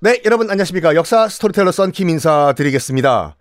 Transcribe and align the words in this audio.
네, 0.00 0.20
여러분 0.26 0.50
안녕하십니까. 0.50 0.94
역사 0.96 1.28
스토리텔러 1.28 1.72
썬킴 1.72 2.10
인사드리겠습니다. 2.10 3.36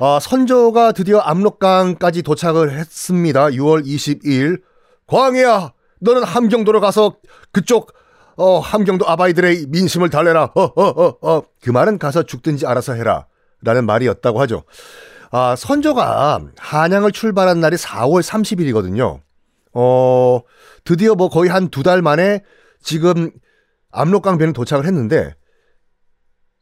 아, 0.00 0.18
선조가 0.20 0.92
드디어 0.92 1.18
압록강까지 1.18 2.22
도착을 2.22 2.72
했습니다. 2.72 3.46
6월 3.48 3.84
22일. 3.84 4.62
광해야, 5.06 5.72
너는 6.00 6.24
함경도로 6.24 6.80
가서 6.80 7.16
그쪽 7.52 7.92
어, 8.36 8.58
함경도 8.58 9.06
아바이들의 9.06 9.66
민심을 9.68 10.08
달래라. 10.08 10.50
어, 10.54 10.62
어, 10.62 10.82
어, 10.82 11.16
어. 11.20 11.42
그 11.62 11.70
말은 11.70 11.98
가서 11.98 12.22
죽든지 12.22 12.66
알아서 12.66 12.94
해라. 12.94 13.26
라는 13.62 13.84
말이었다고 13.84 14.40
하죠. 14.40 14.64
아, 15.30 15.54
선조가 15.56 16.40
한양을 16.56 17.12
출발한 17.12 17.60
날이 17.60 17.76
4월 17.76 18.22
30일이거든요. 18.22 19.20
어, 19.74 20.40
드디어 20.84 21.14
뭐 21.14 21.28
거의 21.28 21.50
한 21.50 21.68
두 21.70 21.82
달 21.82 22.02
만에 22.02 22.42
지금 22.82 23.30
압록강 23.90 24.38
배는 24.38 24.52
도착을 24.52 24.86
했는데 24.86 25.34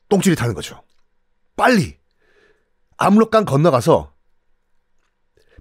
똥줄이 0.09 0.35
타는 0.37 0.55
거죠. 0.55 0.83
빨리 1.57 1.99
압록강 2.97 3.45
건너가서 3.45 4.13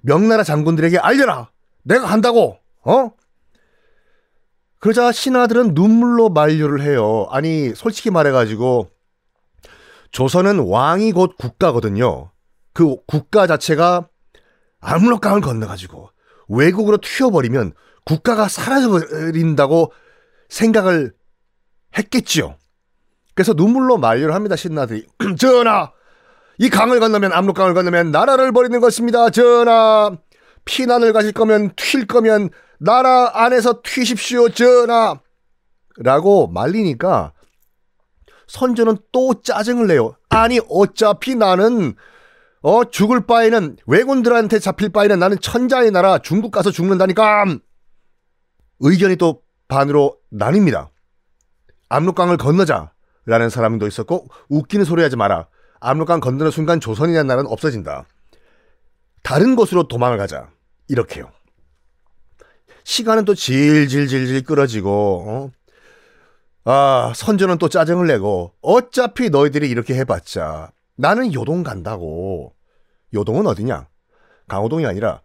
명나라 0.02 0.43
장군들에게 0.43 0.98
알려라. 0.98 1.52
내가 1.84 2.07
간다고. 2.07 2.57
어? 2.84 3.12
그러자 4.79 5.12
신하들은 5.12 5.73
눈물로 5.73 6.29
만류를 6.29 6.81
해요. 6.81 7.27
아니 7.31 7.73
솔직히 7.76 8.09
말해가지고 8.12 8.90
조선은 10.12 10.59
왕이 10.59 11.12
곧 11.12 11.35
국가거든요. 11.38 12.31
그 12.73 12.95
국가 13.05 13.45
자체가 13.45 14.07
압록강을 14.79 15.41
건너가지고 15.41 16.09
외국으로 16.49 16.98
튀어버리면 16.98 17.73
국가가 18.05 18.48
사라져버린다고 18.48 19.94
생각을 20.49 21.13
했겠지요. 21.98 22.55
그래서 23.35 23.54
눈물로 23.54 23.98
만류를 23.98 24.34
합니다. 24.34 24.55
신하들이. 24.55 25.05
전하! 25.40 25.91
이 26.57 26.70
강을 26.70 26.99
건너면 26.99 27.32
압록강을 27.32 27.74
건너면 27.74 28.12
나라를 28.12 28.51
버리는 28.51 28.77
것입니다. 28.82 29.29
전하! 29.29 30.18
피난을 30.65 31.13
가실 31.13 31.32
거면 31.32 31.71
튈 31.76 32.05
거면 32.05 32.49
나라 32.79 33.31
안에서 33.34 33.81
튀십시오. 33.84 34.49
전하! 34.49 35.20
라고 35.98 36.48
말리니까 36.48 37.34
선조는 38.48 38.98
또 39.12 39.41
짜증을 39.41 39.87
내요. 39.87 40.15
아니 40.29 40.59
어차피 40.70 41.35
나는 41.35 41.96
어 42.62 42.84
죽을 42.84 43.26
바에는 43.26 43.77
왜군들한테 43.85 44.60
잡힐 44.60 44.90
바에는 44.90 45.18
나는 45.20 45.40
천자의 45.40 45.91
나라 45.91 46.18
중국 46.20 46.52
가서 46.52 46.71
죽는다니까. 46.71 47.46
의견이 48.79 49.15
또 49.15 49.41
반으로 49.68 50.18
나뉩니다. 50.32 50.90
압록강을 51.90 52.37
건너자. 52.37 52.91
라는 53.26 53.49
사람도 53.49 53.85
있었고 53.85 54.27
웃기는 54.49 54.85
소리 54.85 55.04
하지 55.04 55.15
마라. 55.15 55.48
압록강 55.80 56.20
건너는 56.20 56.52
순간 56.52 56.80
조선이라는 56.80 57.27
나라는 57.27 57.52
없어진다. 57.52 58.05
다른 59.21 59.55
곳으로 59.55 59.87
도망을 59.87 60.18
가자. 60.18 60.49
이렇게요. 60.87 61.32
시간은 62.84 63.26
또 63.26 63.35
질질질질 63.35 64.44
끌어지고 64.44 65.25
어? 65.28 65.52
아 66.66 67.13
선조는 67.16 67.59
또 67.59 67.69
짜증을 67.69 68.07
내고 68.07 68.53
어차피 68.62 69.30
너희들이 69.30 69.69
이렇게 69.69 69.94
해봤자 69.96 70.72
나는 71.00 71.34
요동 71.34 71.64
간다고. 71.64 72.53
요동은 73.14 73.47
어디냐? 73.47 73.88
강호동이 74.50 74.86
아니라 74.86 75.22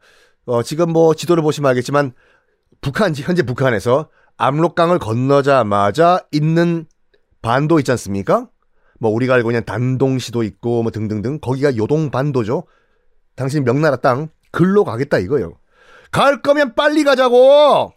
어, 0.47 0.63
지금 0.63 0.93
뭐 0.93 1.15
지도를 1.15 1.43
보시면 1.43 1.69
알겠지만 1.71 2.13
북한 2.81 3.13
현재 3.13 3.43
북한에서 3.43 4.09
압록강을 4.37 5.01
건너자마자 5.01 6.25
있는 6.31 6.87
반도 7.43 7.81
있지 7.81 7.91
않습니까? 7.91 8.49
뭐 9.01 9.11
우리가 9.11 9.35
알고 9.35 9.51
있는 9.51 9.65
단동시도 9.65 10.45
있고 10.45 10.85
뭐 10.85 10.93
등등등 10.93 11.41
거기가 11.41 11.77
요동 11.77 12.13
반도죠. 12.13 12.67
당신 13.35 13.65
명나라 13.65 13.97
땅 13.97 14.29
글로 14.53 14.85
가겠다 14.85 15.19
이거예요. 15.19 15.59
갈 16.13 16.41
거면 16.41 16.77
빨리 16.77 17.03
가자고. 17.03 17.93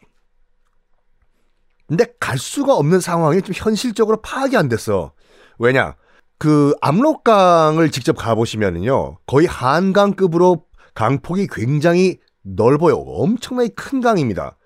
근데 1.87 2.05
갈 2.19 2.39
수가 2.39 2.75
없는 2.75 3.01
상황이 3.01 3.43
좀 3.43 3.53
현실적으로 3.55 4.19
파악이 4.21 4.57
안 4.57 4.67
됐어. 4.67 5.13
왜냐? 5.59 5.95
그 6.37 6.75
압록강을 6.81 7.89
직접 7.91 8.13
가보시면은요 8.13 9.17
거의 9.25 9.47
한강급으로 9.47 10.65
강폭이 10.93 11.47
굉장히 11.51 12.19
넓어요. 12.41 12.95
엄청나게 12.95 13.69
큰 13.75 14.01
강입니다. 14.01 14.57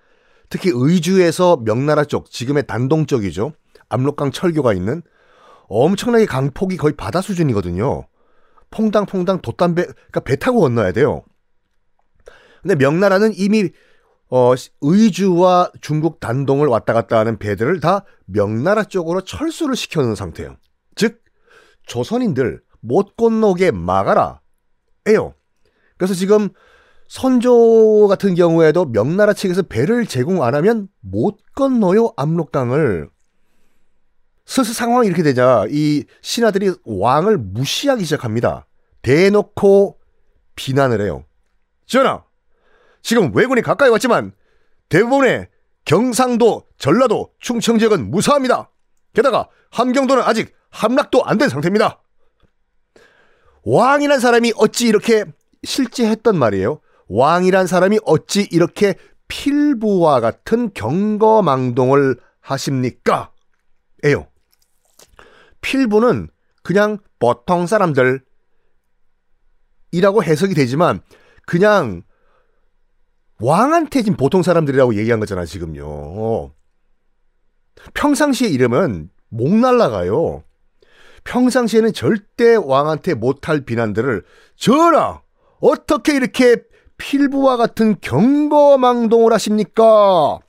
특히 0.50 0.70
의주에서 0.74 1.58
명나라 1.64 2.04
쪽, 2.04 2.30
지금의 2.30 2.68
단동 2.68 3.06
쪽이죠. 3.06 3.54
압록강 3.90 4.32
철교가 4.32 4.74
있는 4.74 5.02
엄청나게 5.68 6.26
강폭이 6.26 6.78
거의 6.78 6.94
바다 6.96 7.22
수준이거든요. 7.22 8.06
퐁당퐁당 8.70 9.42
돛담배, 9.42 9.84
그러니까 9.84 10.20
배 10.22 10.36
타고 10.36 10.62
건너야 10.62 10.92
돼요. 10.92 11.24
근데 12.62 12.76
명나라는 12.76 13.34
이미 13.36 13.70
어, 14.30 14.53
의주와 14.82 15.72
중국 15.82 16.20
단동을 16.22 16.68
왔다 16.68 16.94
갔다 16.94 17.20
하는 17.20 17.38
배들을 17.38 17.82
다 17.82 18.06
명나라 18.26 18.84
쪽으로 18.86 19.22
철수를 19.22 19.76
시켜놓은 19.76 20.16
상태예요. 20.16 20.56
즉 20.96 21.22
조선인들 21.86 22.62
못 22.80 23.16
건너게 23.16 23.72
막아라. 23.72 24.42
에요. 25.08 25.34
그래서 25.97 26.14
지금 26.14 26.50
선조 27.08 28.08
같은 28.08 28.36
경우에도 28.36 28.86
명나라 28.86 29.34
측에서 29.34 29.64
배를 29.64 30.06
제공 30.06 30.44
안 30.44 30.56
하면 30.56 30.88
못 31.02 31.38
건너요 31.56 32.14
압록강을. 32.16 33.09
슬슬 34.46 34.74
상황이 34.74 35.08
이렇게 35.08 35.24
되자 35.24 35.66
이 35.70 36.06
신하들이 36.22 36.74
왕을 36.86 37.38
무시하기 37.38 38.03
시작합니다. 38.03 38.66
대놓고 39.02 40.00
비난을 40.56 41.02
해요. 41.02 41.25
전하, 41.86 42.24
지금 43.02 43.31
왜군이 43.36 43.62
가까이 43.62 43.90
왔지만 43.90 44.34
대부분의 44.90 45.47
경상도, 45.86 46.64
전라도, 46.78 47.31
충청 47.40 47.78
지역은 47.78 48.12
무사합니다. 48.12 48.70
게다가 49.14 49.50
함경도는 49.72 50.24
아직 50.24 50.54
함락도 50.70 51.26
안 51.26 51.38
된 51.38 51.50
상태입니다. 51.50 52.02
왕이란 53.64 54.20
사람이 54.20 54.54
어찌 54.56 54.88
이렇게 54.88 55.26
실제 55.64 56.08
했던 56.10 56.38
말이에요. 56.38 56.80
왕이란 57.08 57.68
사람이 57.68 58.00
어찌 58.06 58.48
이렇게 58.52 58.96
필부와 59.28 60.20
같은 60.20 60.74
경거망동을 60.74 62.18
하십니까? 62.40 63.32
에요. 64.04 64.28
필부는 65.62 66.30
그냥 66.64 66.98
보통 67.20 67.68
사람들이라고 67.68 68.24
해석이 70.24 70.54
되지만 70.56 71.02
그냥 71.46 72.02
왕한테 73.40 74.02
지금 74.04 74.18
보통 74.18 74.42
사람들이라고 74.42 74.96
얘기한 74.96 75.20
거잖아 75.20 75.46
지금요. 75.46 76.54
평상시에 77.94 78.50
이러면 78.50 79.09
목 79.30 79.54
날라가요. 79.54 80.44
평상시에는 81.24 81.94
절대 81.94 82.56
왕한테 82.56 83.14
못할 83.14 83.62
비난들을 83.62 84.24
전하 84.56 85.22
어떻게 85.59 86.16
이렇게 86.16 86.58
필부와 86.98 87.58
같은 87.58 88.00
경거망동을 88.02 89.34
하십니까? 89.34 90.40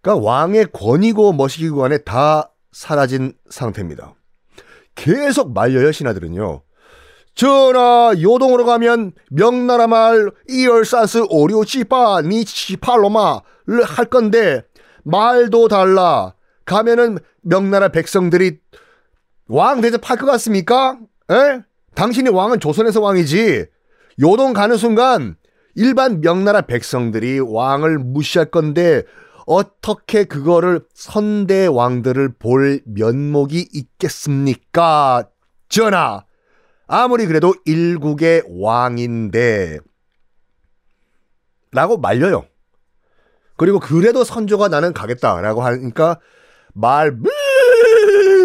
그러니까 0.00 0.26
왕의 0.26 0.72
권위고 0.72 1.32
멋이고 1.32 1.76
간에 1.76 1.98
다 1.98 2.50
사라진 2.72 3.34
상태입니다. 3.48 4.14
계속 4.94 5.52
말려요 5.52 5.92
신하들은요. 5.92 6.62
전하 7.34 8.12
요동으로 8.20 8.64
가면 8.64 9.12
명나라 9.30 9.86
말 9.86 10.30
이얼사스 10.48 11.26
오리오치파 11.30 12.22
니치팔로마를 12.22 13.84
할 13.84 14.06
건데 14.06 14.64
말도 15.04 15.68
달라 15.68 16.34
가면은 16.64 17.18
명나라 17.42 17.88
백성들이 17.88 18.58
왕 19.48 19.80
대접할 19.80 20.16
것 20.16 20.26
같습니까? 20.26 20.98
에? 21.30 21.60
당신이 21.94 22.30
왕은 22.30 22.60
조선에서 22.60 23.00
왕이지 23.00 23.66
요동 24.20 24.52
가는 24.52 24.76
순간 24.76 25.36
일반 25.74 26.20
명나라 26.20 26.62
백성들이 26.62 27.40
왕을 27.40 27.98
무시할 27.98 28.50
건데 28.50 29.02
어떻게 29.46 30.24
그거를 30.24 30.80
선대 30.94 31.66
왕들을 31.66 32.34
볼 32.38 32.80
면목이 32.84 33.68
있겠습니까? 33.72 35.28
전하, 35.68 36.24
아무리 36.86 37.26
그래도 37.26 37.54
일국의 37.64 38.44
왕인데, 38.48 39.78
라고 41.72 41.96
말려요. 41.96 42.44
그리고 43.62 43.78
그래도 43.78 44.24
선조가 44.24 44.66
나는 44.66 44.92
가겠다라고 44.92 45.62
하니까 45.62 46.18
말, 46.74 47.16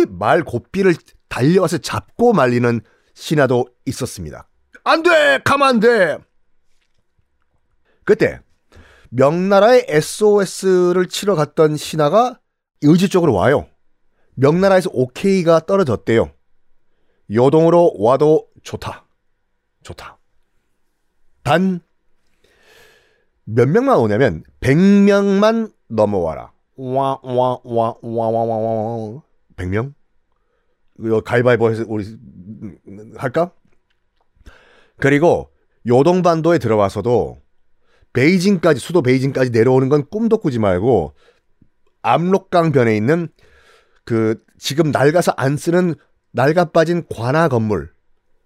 말 0.10 0.44
고삐를 0.44 0.94
달려와서 1.28 1.80
잡고 1.80 2.34
말리는 2.34 2.81
신하도 3.16 3.66
있었습니다. 3.88 4.48
안 4.84 5.02
돼! 5.02 5.40
가만 5.44 5.69
안 5.69 5.80
돼! 5.80 6.19
그때 8.04 8.42
명나라의 9.10 9.88
SOS를 9.90 11.08
치러 11.08 11.34
갔던 11.34 11.78
신하가 11.78 12.40
의지 12.84 13.10
쪽으로 13.10 13.34
와요. 13.34 13.68
명나라에서 14.36 14.92
오케이가 14.94 15.62
떨어졌대요. 15.62 16.31
요동으로 17.34 17.96
와도 17.98 18.50
좋다. 18.62 19.08
좋다. 19.81 20.19
단, 21.42 21.81
몇 23.49 23.69
명만 23.69 23.97
오냐면, 23.97 24.44
100명만 24.59 25.71
넘어와라. 25.88 26.51
와, 26.75 27.19
와, 27.23 27.59
와, 27.63 27.95
와, 28.01 28.29
와, 28.29 28.29
와, 28.29 28.57
와, 28.57 29.21
100명? 29.55 29.94
이거 30.99 31.21
가위바위보 31.21 31.69
해서 31.69 31.85
우리, 31.88 32.05
할까? 33.15 33.51
그리고, 34.97 35.49
요동반도에 35.88 36.57
들어와서도, 36.57 37.38
베이징까지, 38.11 38.81
수도 38.81 39.01
베이징까지 39.01 39.51
내려오는 39.51 39.88
건 39.88 40.05
꿈도 40.09 40.39
꾸지 40.39 40.59
말고, 40.59 41.13
압록강 42.01 42.73
변에 42.73 42.97
있는 42.97 43.29
그 44.03 44.44
지금 44.57 44.91
낡아서 44.91 45.33
안 45.38 45.55
쓰는 45.55 45.95
낡아 46.31 46.65
빠진 46.65 47.05
관아 47.09 47.47
건물 47.47 47.94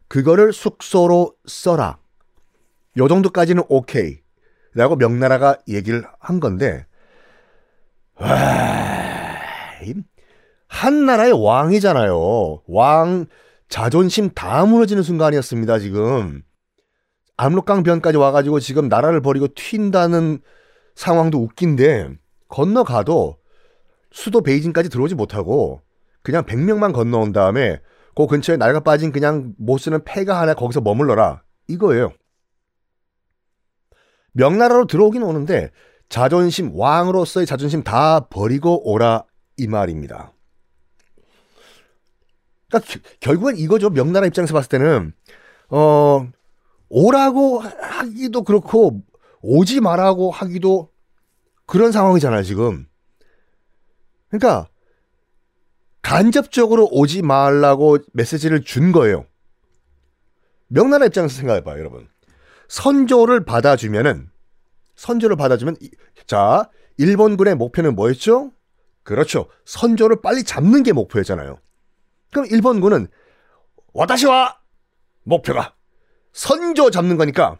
그거를 0.08 0.54
숙소로 0.54 1.36
써라. 1.46 2.00
요 2.98 3.08
정도까지는 3.08 3.64
오케이. 3.70 4.21
라고 4.74 4.96
명나라가 4.96 5.58
얘기를 5.68 6.04
한 6.20 6.40
건데 6.40 6.86
와, 8.16 8.30
한 10.68 11.06
나라의 11.06 11.34
왕이잖아요. 11.34 12.64
왕 12.68 13.26
자존심 13.68 14.30
다 14.30 14.66
무너지는 14.66 15.04
순간이었습니다. 15.04 15.80
지금 15.80 16.44
압록강 17.38 17.84
변까지 17.84 18.18
와가지고 18.18 18.60
지금 18.60 18.88
나라를 18.88 19.22
버리고 19.22 19.48
튄다는 19.48 20.42
상황도 20.96 21.40
웃긴데 21.42 22.10
건너가도 22.48 23.38
수도 24.12 24.42
베이징까지 24.42 24.90
들어오지 24.90 25.16
못하고 25.16 25.82
그냥 26.22 26.46
100명만 26.46 26.94
건너온 26.94 27.32
다음에 27.32 27.82
그 28.16 28.28
근처에 28.28 28.58
낡아 28.58 28.82
빠진 28.82 29.12
그냥 29.12 29.54
못 29.58 29.78
쓰는 29.80 30.04
폐가 30.04 30.40
하나 30.40 30.54
거기서 30.54 30.82
머물러라. 30.82 31.42
이거예요. 31.68 32.14
명나라로 34.34 34.88
들어오긴 34.88 35.24
오는데 35.24 35.72
자존심, 36.10 36.72
왕으로서의 36.74 37.46
자존심 37.46 37.84
다 37.84 38.28
버리고 38.30 38.90
오라 38.90 39.24
이 39.58 39.68
말입니다. 39.68 40.34
그러니까 42.70 43.00
결국은 43.20 43.58
이거죠. 43.58 43.90
명나라 43.90 44.28
입장에서 44.28 44.54
봤을 44.54 44.70
때는 44.70 45.14
어 45.70 46.28
오라고 46.90 47.60
하기도 47.60 48.44
그렇고 48.44 49.02
오지 49.42 49.80
말라고 49.82 50.32
하기도 50.32 50.90
그런 51.66 51.92
상황이잖아요, 51.92 52.44
지금. 52.44 52.88
그러니까 54.30 54.68
간접적으로 56.02 56.90
오지 56.92 57.22
말라고 57.22 58.00
메시지를 58.14 58.64
준 58.64 58.92
거예요. 58.92 59.26
명나라 60.68 61.06
입장에서 61.06 61.36
생각해 61.36 61.64
봐요, 61.64 61.80
여러분. 61.80 62.11
선조를 62.72 63.44
받아주면은 63.44 64.30
선조를 64.96 65.36
받아주면 65.36 65.76
자 66.26 66.70
일본군의 66.98 67.56
목표는 67.56 67.96
뭐였죠? 67.96 68.54
그렇죠. 69.04 69.48
선조를 69.66 70.22
빨리 70.22 70.44
잡는 70.44 70.84
게 70.84 70.94
목표였잖아요. 70.94 71.60
그럼 72.32 72.46
일본군은 72.50 73.08
와다시와 73.94 74.58
목표가 75.24 75.76
선조 76.32 76.90
잡는 76.90 77.18
거니까 77.18 77.58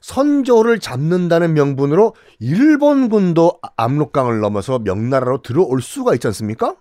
선조를 0.00 0.78
잡는다는 0.78 1.54
명분으로 1.54 2.14
일본군도 2.38 3.58
압록강을 3.76 4.38
넘어서 4.38 4.78
명나라로 4.78 5.42
들어올 5.42 5.82
수가 5.82 6.14
있지 6.14 6.28
않습니까? 6.28 6.76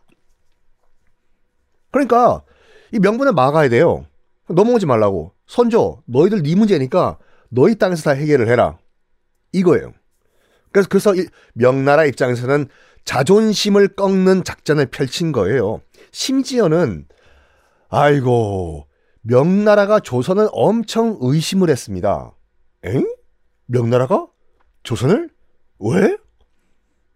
그러니까 1.89 2.43
이 2.91 2.99
명분을 2.99 3.33
막아야 3.33 3.69
돼요. 3.69 4.05
넘어오지 4.49 4.85
말라고. 4.85 5.33
선조, 5.47 6.03
너희들 6.05 6.43
네 6.43 6.55
문제니까 6.55 7.17
너희 7.51 7.75
땅에서 7.75 8.03
다 8.03 8.11
해결을 8.11 8.47
해라. 8.47 8.79
이거예요. 9.51 9.93
그래서 10.71 10.87
그래서 10.89 11.13
명나라 11.53 12.05
입장에서는 12.05 12.67
자존심을 13.03 13.89
꺾는 13.89 14.43
작전을 14.43 14.85
펼친 14.87 15.31
거예요. 15.31 15.81
심지어는 16.11 17.07
아이고 17.89 18.87
명나라가 19.21 19.99
조선을 19.99 20.47
엄청 20.53 21.17
의심을 21.19 21.69
했습니다. 21.69 22.33
엥? 22.83 23.05
명나라가 23.65 24.27
조선을 24.83 25.29
왜? 25.79 26.17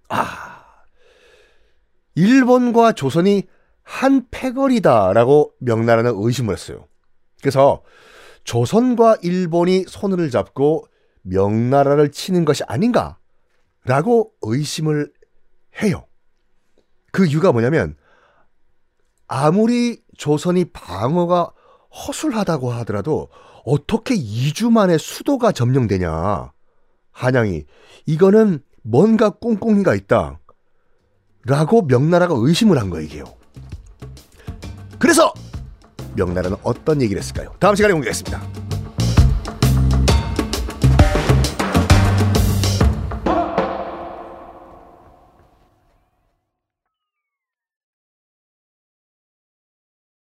아 0.09 0.65
일본과 2.15 2.91
조선이 2.91 3.43
한 3.83 4.25
패거리다라고 4.31 5.53
명나라는 5.59 6.13
의심을 6.15 6.53
했어요. 6.53 6.87
그래서 7.41 7.83
조선과 8.45 9.17
일본이 9.21 9.83
손을 9.87 10.29
잡고 10.29 10.87
명나라를 11.23 12.11
치는 12.11 12.45
것이 12.45 12.63
아닌가라고 12.63 14.31
의심을 14.41 15.11
해요. 15.81 16.05
그 17.11 17.25
이유가 17.25 17.51
뭐냐면 17.51 17.95
아무리 19.27 20.01
조선이 20.17 20.65
방어가 20.65 21.51
허술하다고 22.07 22.71
하더라도 22.71 23.29
어떻게 23.65 24.15
2주 24.15 24.69
만에 24.71 24.97
수도가 24.97 25.51
점령되냐. 25.51 26.51
한양이 27.11 27.65
이거는 28.05 28.61
뭔가 28.83 29.31
꽁꽁이가 29.31 29.95
있다. 29.95 30.39
라고 31.45 31.81
명나라가 31.81 32.35
의심을 32.37 32.77
한 32.77 32.89
거예요, 32.89 33.25
명나라는 36.15 36.57
어떤 36.63 37.01
얘기를 37.01 37.21
했을까요? 37.21 37.53
다음 37.59 37.75
시간에 37.75 37.93
공개하겠습니다. 37.93 38.64